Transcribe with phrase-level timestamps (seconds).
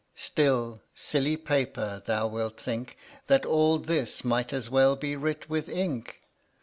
[0.15, 5.69] Still, silly paper, thou wilt think That all this might as well be writ with
[5.69, 6.21] ink.